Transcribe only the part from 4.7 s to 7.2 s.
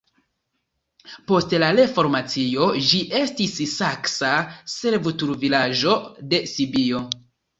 servutulvilaĝo de Sibio.